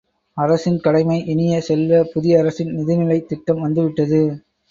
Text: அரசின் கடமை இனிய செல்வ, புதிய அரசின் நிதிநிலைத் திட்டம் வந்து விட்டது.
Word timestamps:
அரசின் 0.37 0.79
கடமை 0.79 1.25
இனிய 1.25 1.59
செல்வ, 1.61 2.01
புதிய 2.13 2.39
அரசின் 2.39 2.71
நிதிநிலைத் 2.77 3.27
திட்டம் 3.27 3.61
வந்து 3.61 3.83
விட்டது. 3.83 4.21